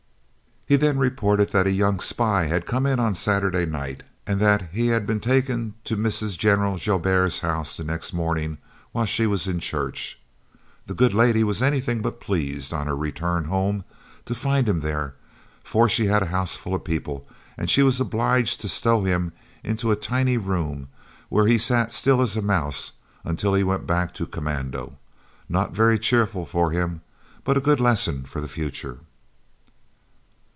He 0.67 0.77
then 0.77 0.99
reported 0.99 1.49
that 1.49 1.67
a 1.67 1.71
young 1.71 1.99
spy 1.99 2.45
had 2.45 2.65
come 2.65 2.85
in 2.85 2.97
on 2.97 3.13
Saturday 3.13 3.65
night 3.65 4.03
and 4.25 4.39
that 4.39 4.69
he 4.71 4.87
had 4.87 5.05
been 5.05 5.19
taken 5.19 5.73
to 5.83 5.97
Mrs. 5.97 6.37
General 6.37 6.77
Joubert's 6.77 7.39
house 7.39 7.75
the 7.75 7.83
next 7.83 8.13
morning 8.13 8.57
while 8.93 9.03
she 9.03 9.27
was 9.27 9.49
in 9.49 9.59
church. 9.59 10.17
The 10.85 10.93
good 10.93 11.13
lady 11.13 11.43
was 11.43 11.61
anything 11.61 12.01
but 12.01 12.21
pleased, 12.21 12.73
on 12.73 12.87
her 12.87 12.95
return 12.95 13.43
home, 13.45 13.83
to 14.25 14.33
find 14.33 14.69
him 14.69 14.79
there, 14.79 15.15
for 15.61 15.89
she 15.89 16.05
had 16.05 16.21
a 16.23 16.27
houseful 16.27 16.73
of 16.73 16.85
people, 16.85 17.27
and 17.57 17.69
she 17.69 17.83
was 17.83 17.99
obliged 17.99 18.61
to 18.61 18.69
stow 18.69 19.03
him 19.03 19.33
into 19.65 19.91
a 19.91 19.97
tiny 19.97 20.37
room, 20.37 20.87
where 21.27 21.47
he 21.47 21.57
sat 21.57 21.89
as 21.89 21.95
still 21.95 22.21
as 22.21 22.37
a 22.37 22.41
mouse, 22.41 22.93
until 23.25 23.55
he 23.55 23.61
went 23.65 23.85
back 23.85 24.13
to 24.13 24.25
commando. 24.25 24.97
Not 25.49 25.75
very 25.75 25.99
cheerful 25.99 26.45
for 26.45 26.71
him, 26.71 27.01
but 27.43 27.57
a 27.57 27.67
good 27.67 27.81
lesson 27.81 28.23
for 28.23 28.39
the 28.39 28.47
future! 28.47 28.99